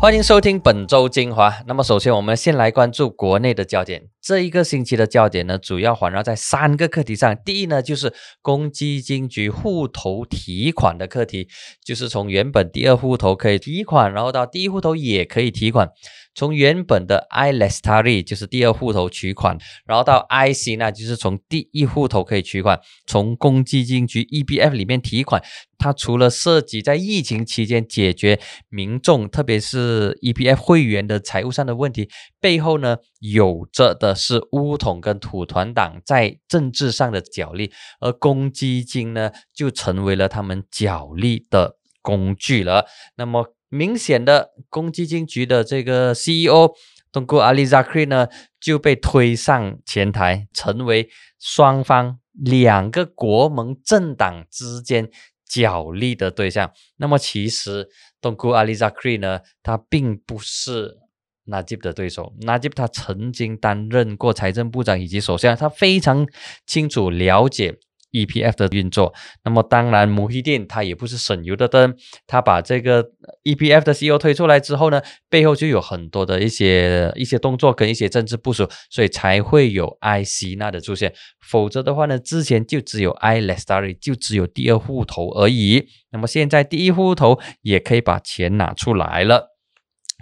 [0.00, 1.54] 欢迎收听本周精华。
[1.66, 4.04] 那么，首先我们先来关注国内的焦点。
[4.22, 7.36] 这一个星期的焦点呢，主要环绕在三个课题上。
[7.44, 11.48] 第一呢，就是公积金局户头提款的课题，
[11.84, 15.90] 就是从原本第二户头可以提款，然后到第一户头也可以提款。
[16.34, 22.80] 从原本的 i lestari 就是第二户头取款，然后到 i c 那就是从第一户头可以取款。
[23.06, 25.42] 从公积金局 E B F 里面提款，
[25.76, 32.08] 它除了涉及在疫情期间解决民众，特别是 E B F 会员的财务上的问题，
[32.40, 42.86] 背后呢有着的是乌统跟土团党在政治上的角力，而公积金呢就成为了他们角力的工具了。
[43.16, 43.54] 那么。
[43.70, 46.72] 明显的，公积金局的这个 CEO
[47.12, 48.28] 东姑阿里扎克呢
[48.60, 55.08] 就被推上前台，成为双方两个国盟政党之间
[55.48, 56.70] 角力的对象。
[56.96, 57.88] 那么，其实
[58.20, 60.98] 东姑阿里扎克呢，他并不是
[61.44, 62.32] 纳吉的对手。
[62.42, 66.26] 纳吉他曾经担任过财政部长以及首相，他非常
[66.66, 67.78] 清楚了解。
[68.12, 69.12] E.P.F 的运作，
[69.44, 71.94] 那么当然，摩希电它也不是省油的灯，
[72.26, 73.04] 它把这个
[73.44, 80.56] E.P.F 的 C.E.O 推出来之后呢，背后就有很多的一些一些动作跟一些政治部署，所以才会有 I.C.
[80.56, 89.50] 那的出现，否则的话呢，之前就只有 I Lestari，就只有第二户头而已，那么现在第一户头也可以把钱拿出来了。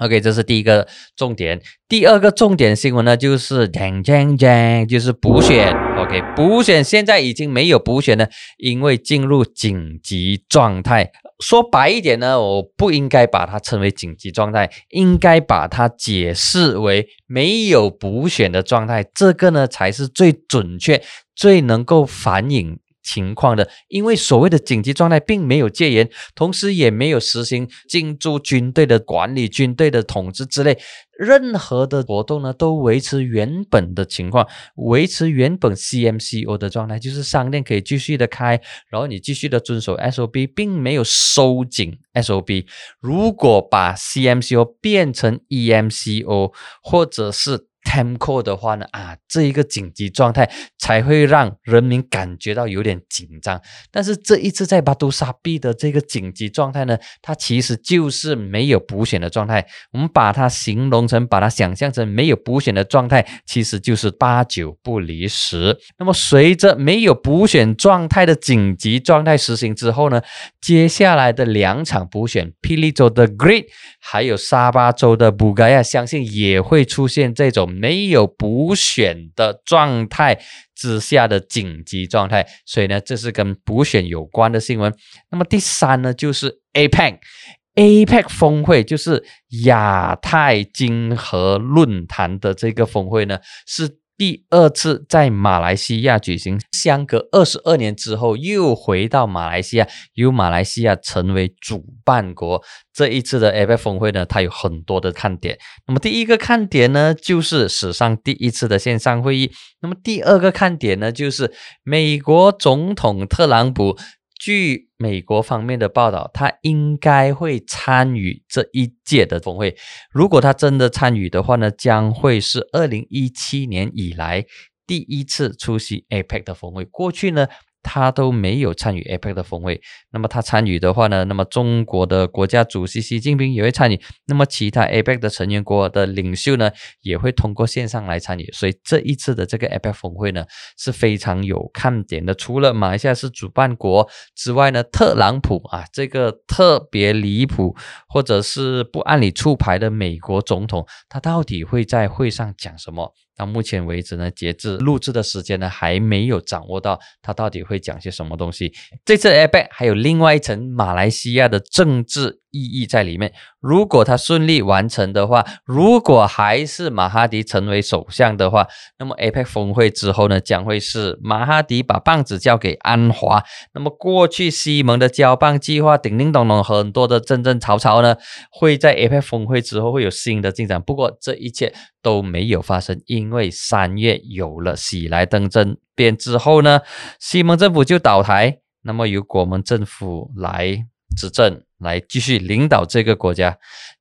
[0.01, 1.61] OK，这是第一个重点。
[1.89, 5.73] 第二个重点新闻呢，就是锵锵锵，就是补选。
[5.97, 11.11] OK，补选现在已经没有补选了，因为进入紧急状态。
[11.41, 19.05] 说白一点呢，我不应该把它称为紧急状态，应该把它解释为没有补选的状态。
[19.15, 21.01] 这个呢，才是最准确、
[21.35, 22.79] 最能够反映。
[23.09, 30.79] 情况的，因为所谓的紧急状态并没有戒严，同时也没有实行进驻军队的管理、军队的统治之类，
[31.19, 38.61] 任何的活动呢都维持原本的情况，维持原本 CMCO 的状态，就是商店可以继续的开，
[38.91, 42.67] 然后你继续的遵守 SOP，并没有收紧 SOP。
[43.01, 46.53] 如果把 CMCO 变成 EMCO，
[46.83, 53.59] 或者是 Temco 的话呢，啊，这一个紧急状态才会让人民感觉到有点紧张。
[53.91, 59.67] 但是这一次在巴杜沙币的这个紧急状态呢，它其实就是没有补选的状态。
[59.93, 65.79] 我们把它形容成，把它想象成没有补选的状态，其实就是八九不离十。
[65.99, 70.21] 那么随着没有补选状态的紧急状态实行之后呢，
[70.61, 73.67] 接下来的两场补选，霹雳州的 Great，
[74.01, 77.68] 还有沙巴州的布盖亚，相信也会出现这种。
[77.69, 80.41] 没有补选的状态
[80.75, 84.93] 之下的紧急状态，所以呢，这是跟补选有关的新闻。
[85.31, 89.25] 那么第三呢，就是 APEC，APEC 峰会，就是
[89.65, 93.99] 亚太经合论坛的这个峰会呢，是。
[94.19, 102.61] 第二次在马来西亚举行，相隔二十二年之后又回到马来西亚，由马来西亚成为主办国。
[102.93, 105.57] 这一次的 APEC 峰会呢，它有很多的看点。
[105.87, 109.53] 那么第一个看点呢，就是史上第一次的线上会议。
[109.83, 113.97] 那么第二个看点呢，就是美国总统特朗普。
[114.39, 119.77] 据美国方面的报道，他应该会参与这一届的峰会。
[120.11, 124.47] 如果他真的参与的话呢，将会是二零一七年以来
[124.87, 126.85] 第一次出席 APEC 的峰会。
[126.85, 127.49] 过去呢？
[127.83, 129.81] 他都没有参与 APEC 的峰会，
[130.11, 131.25] 那么他参与的话呢？
[131.25, 136.71] 那么中国的国家主席习近平也会参与，那么其他 APEC 的成员国的领袖呢，
[137.03, 138.51] 也会通过线上来参与。
[138.53, 140.45] 所以这一次的这个 APEC 峰会呢，
[140.77, 142.35] 是非常有看点的。
[142.35, 147.75] 除了马来西亚是主办国之外呢，特朗普啊，这个特别离谱
[148.09, 153.15] 或者是不按理出牌的美国总统，他到底会在会上讲什么？
[153.39, 158.73] 到目前为止呢，截至录制的时间呢，还没有掌握到他到底会讲些什么东西。
[159.05, 162.41] 这次 Airbag 还有另外一层马来西亚的政治。
[162.51, 163.33] 意义在里面。
[163.61, 168.67] 如果他顺利完成的话，如果还是马哈迪成为首相的话，
[168.99, 173.43] 那么 APEC 峰会之后呢，将会是马哈迪把棒子交给安华。
[173.75, 178.17] 那么过去西蒙的交棒计划，叮叮咚咚，很多的争争吵吵呢，
[178.51, 180.81] 会在 APEC 峰会之后会有新的进展。
[180.81, 186.81] 不过这一切都没有发生，因为三月有了喜来登政变之后呢，
[187.19, 190.87] 西蒙政府就倒台，那么由国门政府来
[191.17, 191.63] 执政。
[191.79, 193.57] 来继续领导这个国家，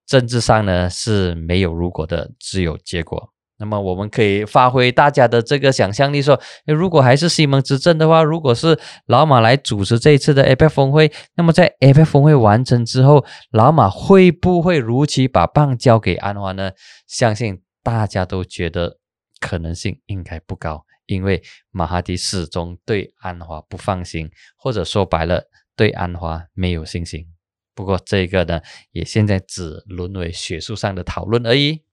[0.07, 3.31] 政治上呢是没有如果的，只有结果。
[3.59, 16.71] 那么我们可以发挥大家的这个想象力，说，如果还是西蒙执政的话，如果是老马来主持这一次的 APEC 峰会，那么在 APEC 峰会完成之后，老马会不会如期把棒交给安华呢？
[17.07, 18.97] 相信大家都觉得
[19.39, 25.43] 可能性应该不高，因为马哈迪始终对安华不放心，或者说白了，
[25.77, 27.27] 对安华没有信心。
[27.73, 28.59] 不过这个呢，
[28.91, 31.83] 也现在只沦为学术上的讨论而已。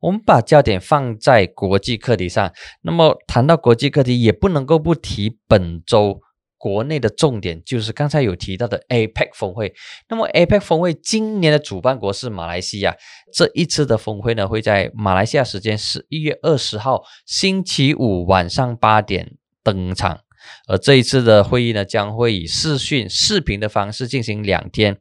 [0.00, 2.52] 我们把焦点放在国际课题上，
[2.82, 6.20] 那么谈到国际课题，也不能够不提本周
[6.58, 9.74] 国内的重点，就是刚才有提到的 APEC 峰会。
[10.08, 12.94] 那么 APEC 峰会今年的主办国是马来西亚，
[13.32, 20.20] 这一次的峰会呢，会在马来西亚时间十一月二十号星期五晚上八点登场，
[20.68, 24.98] 而这一次的会议呢，将会以视讯、视频的方式进行两天。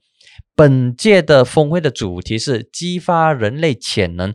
[0.55, 4.33] 本届的峰会的主题是激发人类潜能。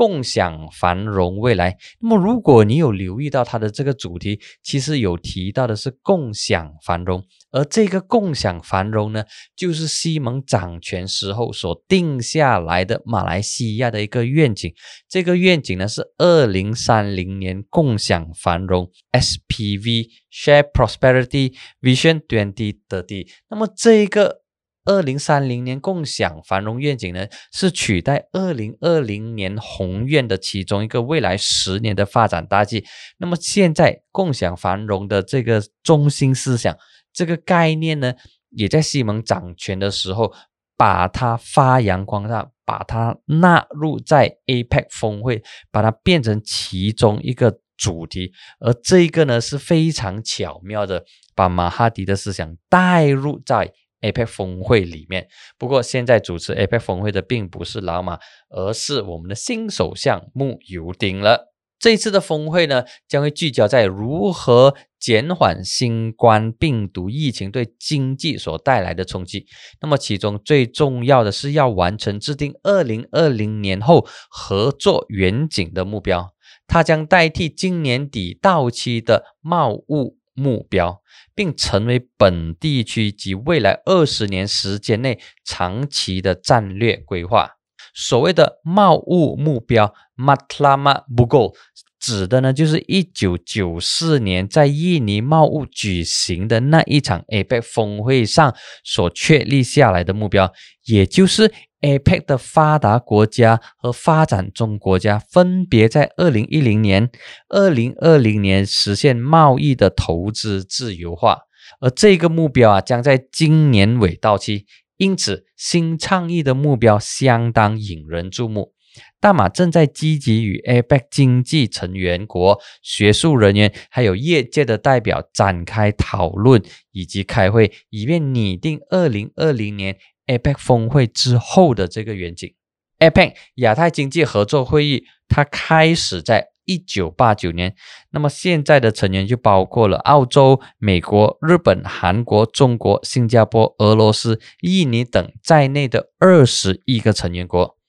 [0.00, 1.76] 共享繁荣未来。
[2.00, 9.22] 那么，如果你有留意到它的这个主题，其实有提到的是共享繁荣，而这个共享繁荣呢，
[9.54, 14.72] 就是西蒙掌权时候所定下来的马来西亚的一个愿景。
[15.06, 23.28] 这个愿景呢是二零三零年共享繁荣 （SPV Share Prosperity Vision Twenty Thirty）。
[23.50, 24.40] 那么，这个。
[24.84, 32.84] 二零三零年共享繁荣愿景呢，是取代二零二零年宏愿的其中一个未来十年的发展大计。
[33.18, 36.74] 那么现在共享繁荣的这个中心思想，
[37.12, 38.14] 这个概念呢，
[38.48, 40.32] 也在西蒙掌权的时候
[40.76, 48.32] 把它发扬光大，把它纳入在 APEC 峰会，把它变成其中一个主题。
[48.58, 51.04] 而这个呢是非常巧妙的，
[51.34, 53.72] 把马哈迪的思想带入在。
[54.02, 58.18] APEC 峰会里面，不过现在主持 APEC 峰会的并不是老马，
[58.48, 61.48] 而是我们的新首相穆尤丁了。
[61.78, 69.46] 这次的峰会呢，将会聚焦在如何减缓新冠病毒疫情对经济所带来的冲击。
[69.80, 76.34] 那么其中最重要的是要完成制定二零二零年后合作远景的目标，
[76.66, 81.02] 它将代替今年底到期的贸物目标。
[81.40, 87.52] 并成为本地区及未来二十年时间内长期的战略规划。
[87.94, 91.54] 所谓的贸务目标 （Matlama Bugo）
[92.00, 100.52] 指的呢，就是一九九四年在印尼贸务举行的那一场 APEC 峰会上所确立下来的目标，
[100.86, 101.52] 也就是。
[101.80, 107.10] APEC 的发达国家和发展中国家分别在二零一零年、
[107.48, 111.38] 二零二零年实现贸易的投资自由化，
[111.80, 114.66] 而这个目标啊将在今年尾到期。
[114.98, 118.74] 因此，新倡议的目标相当引人注目。
[119.20, 126.62] 大马正在积极与 APEC 经济成员国、学术人员还有业界的代表展开讨论
[126.92, 129.98] 以及开会，以便拟定二零二零年。
[130.26, 132.54] APEC 峰会之后的这个远景
[133.00, 137.74] ，APEC 亚太经济合作会议，它开始在一九八九年，
[138.10, 147.79] 那么现在的成员就包括了澳洲、美国、日本、韩国、中国、新加坡、俄罗斯、印尼等在内的二十一个成员国。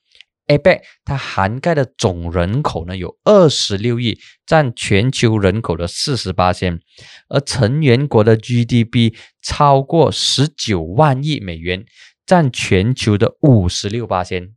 [0.58, 6.80] APEC 它涵盖的总人口呢有二十六亿，占全球人口的四十八千，
[7.28, 11.84] 而成员国的 GDP 超过十九万亿美元。
[12.24, 14.50] 占全球的五十六八千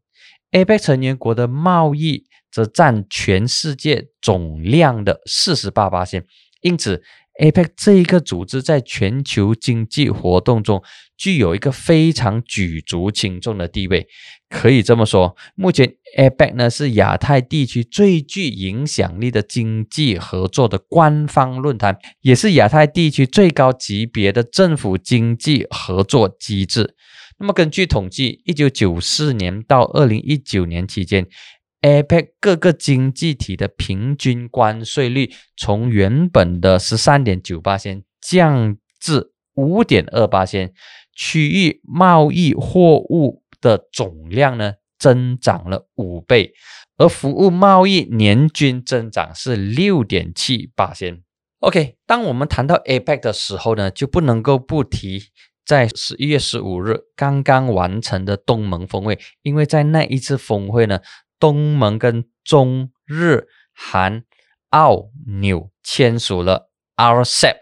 [0.52, 6.24] ，APEC 成员国的贸易则占全世界总量的四十八八千。
[6.62, 7.02] 因此
[7.42, 10.84] ，APEC 这一个组织在全球经济活动中
[11.18, 14.08] 具有一个非常举足轻重的地位。
[14.50, 26.96] 可以这么说，目前 APEC 呢是亚太地区最具影响力的经济合作的官方论坛，也是亚太地区最高级别的政府经济合作机制。
[27.38, 31.28] 那么，根据统计，一九九四年到二零一九年期间
[31.82, 40.72] ，APEC 各个经济体的平均关税率从原本的十三点九八仙降至五点二八仙，
[41.16, 46.54] 区域贸易货物的总量呢增长了五倍，
[46.98, 51.24] 而服务贸易年均增长是六点七八仙。
[51.60, 55.24] OK，当我们谈到 APEC 的时候呢，就不能够不提。
[55.66, 61.00] 在十一月十五日刚刚完成的东盟峰会，因为在那一次峰会呢，
[61.40, 64.24] 东盟跟中日韩
[64.70, 67.56] 澳纽签署了 RCEP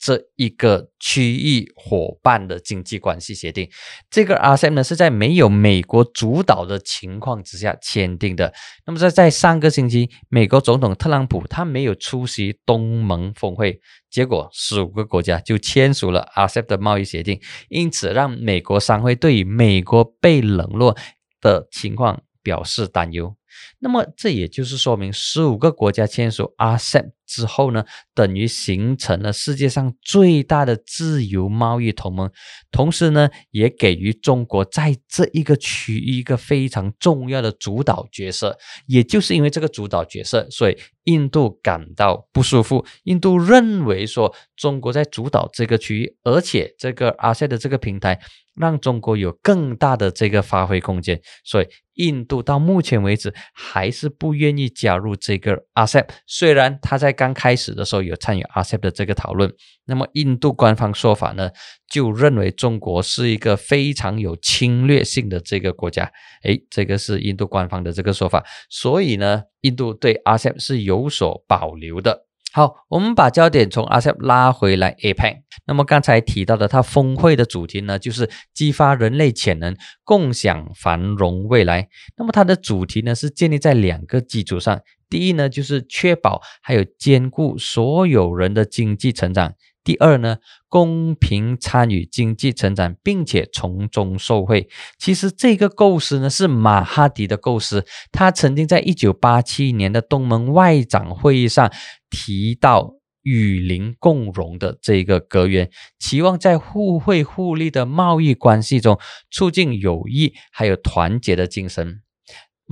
[0.00, 3.70] 这一个区域伙伴的经济关系协定。
[4.10, 8.52] 这个 RCEP 呢是在没有美国主导的情况之下签订的。
[8.86, 13.78] 那么在在上个星期，美国总统特朗普他没有出席东盟峰会，
[14.10, 17.38] 结果十五个国家就签署了 RCEP 的贸易协定，
[17.68, 20.96] 因此让美国商会对于美国被冷落
[21.42, 23.36] 的情况表示担忧。
[23.80, 32.28] 那么这也就是说明，十五个国家签署 RCEP 之后呢，等于形成了世界上最大的自由贸易同盟，
[32.72, 38.58] 同时呢，也给予中国在这一个区域一个非常重要的主导角色。
[38.86, 42.84] 也就是因为这个主导角色，所以印度感到不舒服。
[43.04, 48.20] 印度认为说，中国在主导这个区域，而且这个阿塞的这个平台。
[48.56, 56.06] 让中国有更大的这个发挥空间，所以印度到目前为止还是不愿意加入这个阿塞。
[56.26, 59.52] 虽然他在刚开始的时候有参与 RCEP 的这个讨论，
[59.84, 61.50] 那么印度官方说法呢，
[61.86, 66.10] 就认为中国是一个非常有侵略性的这个国家。
[66.44, 72.24] 诶，这个是印度官方的这个说法，所以呢，印度对 RCEP 是有所保留的。
[72.54, 75.42] 好，我们把焦点从 RCEP 拉回来 APEC。
[75.66, 81.90] 那么刚才提到的，它峰会的主题呢，就是激发人类潜能，共享繁荣未来。
[82.16, 84.80] 那么它的主题呢，是建立在两个基础上。
[85.10, 89.52] 第一呢，就是确保还有兼顾所有人的经济成长。
[89.82, 90.36] 第二呢，
[90.68, 94.68] 公平参与经济成长，并且从中受惠。
[94.98, 97.84] 其实这个构思呢，是马哈迪的构思。
[98.12, 101.72] 他曾经在一九八七年的东盟外长会议上
[102.10, 108.98] 提到“与邻共荣”的这个格言，期望在互惠互利的贸易关系中，
[109.30, 112.02] 促进友谊还有团结的精神。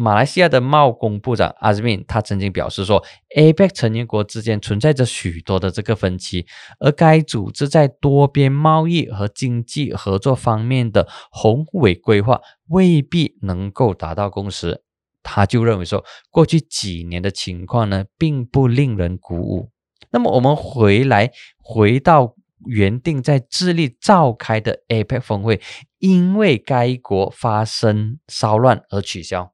[0.01, 3.05] 马来西亚的贸工部长阿兹敏，他曾经表示说
[3.37, 6.47] ，APEC 成员国之间存在着许多的这个分歧，
[6.79, 14.85] 而该组织在多边贸易和经济合作方面的宏伟规划未必能够达到共识。
[15.25, 19.73] 他就认为说，过去几年的情况呢，并不令人鼓舞。
[20.13, 22.37] 那么我们回来回到
[22.67, 25.61] 原定在智利召开的 APEC 峰会，
[25.99, 29.53] 因为该国发生骚乱而取消。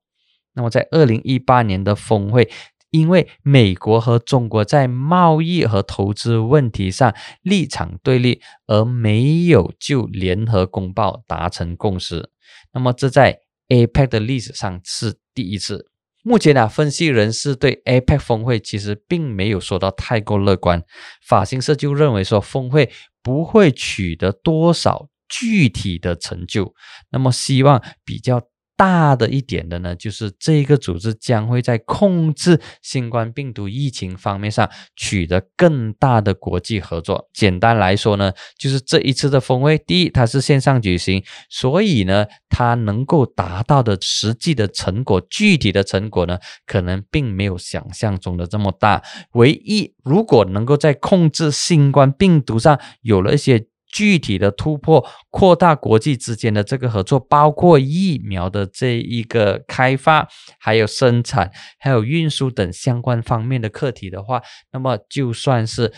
[0.55, 2.49] 那么，在二零一八年的峰会，
[2.91, 12.31] 因为美国和中国在贸易和投资问题上立场对立，而没有就联合公报达成共识。
[12.73, 15.91] 那么，这在 APEC 的历史上是第一次。
[16.23, 20.83] 目前呢，分析人士对 APEC 峰会其实并没有说到太过乐观。
[21.21, 22.91] 法新社就认为说，峰会
[23.23, 26.75] 不会取得多少具体的成就。
[27.11, 28.41] 那么，希望比较。
[28.77, 37.29] 大的一点的呢，就是这个组织将会在控制新冠病毒疫情方面上取得更大的国际合作。
[37.33, 49.03] 简单来说呢，就是这一次的峰会，第一，它是线上举行，所以呢，它能够达到的实际的成果，具体的成果呢，可能并没有想象中的这么大。
[49.35, 53.67] 唯一如果能够在控制新冠病毒上有了一些。
[53.95, 65.93] 具体的突破，扩大国际之间的这个合作，包括疫苗的这一个开发，还有生产，还有运输等相关方面的课题的话，那么就算是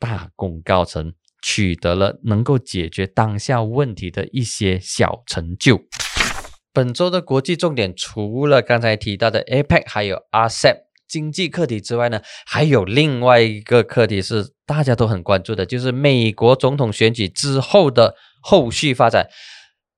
[0.00, 5.80] 大功告成，取得了能够解决当下问题的一些小成就。
[6.72, 10.87] 本周的国际重点，除了刚才提到的 APEC，还有 RCEP。
[11.08, 19.26] 经济课题之外呢，还有另外一个课题是大家都很关注的，就是美国总统选举之后的后续发展。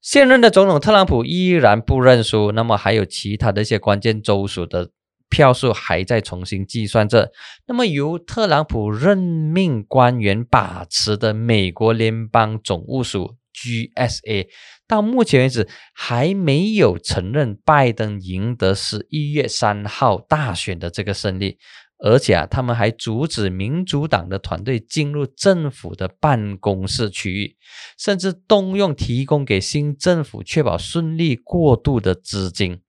[0.00, 4.88] 现任的总统特朗普依然不认输，那么还有其他的一些关键州属的
[5.28, 7.30] 票数还在重新计算着。
[7.66, 14.46] 那么由特朗普任命官员把持的美国联邦总务署 GSA。
[14.88, 21.58] 到目前为止，还没有承认拜登赢得十一月三号大选的这个胜利，
[21.98, 27.56] 而且啊，他们还阻止民主党的团队进入政府的办公室区域，
[27.98, 32.80] 甚至动用提供给新政府确保顺利过渡的资金。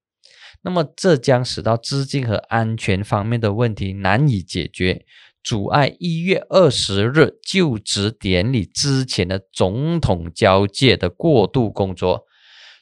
[0.64, 5.06] 那么，这将使到资金和安全方面的问题难以解决。
[5.44, 12.26] 阻碍一月二十日就职典礼之前的总统交接的过渡工作。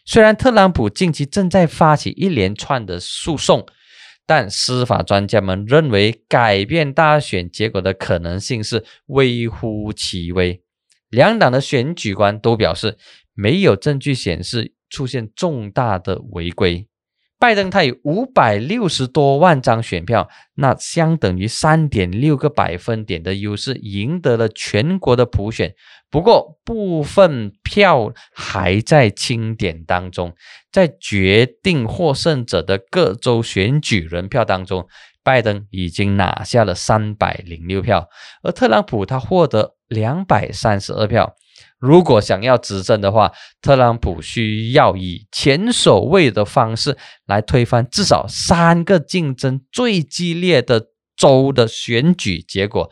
[0.06, 3.66] 虽然特朗普近期正在发起一连串的诉讼，
[4.26, 10.62] 但司法专家们认为改变大选结果的可能性是微乎其微。
[11.10, 12.98] 两党的选举官都表示，
[13.34, 16.88] 没有证据显示出现重大的违规。
[17.40, 25.74] 拜登他有五百六十多万张选票，那相等于三点六个百分点的优势，赢得了全国的普选。
[26.12, 30.34] 不过，部分票还在清点当中，
[30.70, 34.86] 在决定获胜者的各州选举人票当中，
[35.24, 38.10] 拜登已经拿下了三百零六票，
[38.44, 41.36] 而特朗普他获得两百三十二票。
[41.80, 52.90] 如果想要执政的话，特朗普需要以前所未的方式来推翻至少三个竞争最激烈的州的选举结果。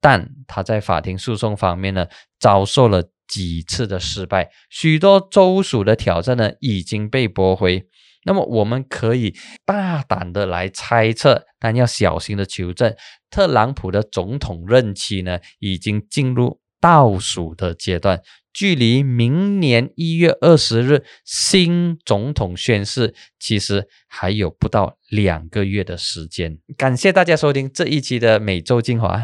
[0.00, 2.06] 但他在法庭诉讼方面呢，
[2.38, 7.86] 遭受了几次的失败，许多州属的挑战呢已经被驳回。
[8.26, 9.34] 那么我们可以
[9.66, 12.94] 大胆的来猜测，但要小心的求证，
[13.30, 16.60] 特朗普的总统任期呢已经进入。
[16.84, 18.20] 倒数的阶段，
[18.52, 26.58] 距离明年一月二十日新总统宣誓，其实还有不到两个月的时间。
[26.76, 29.18] 感谢大家收听这一期的每周精华。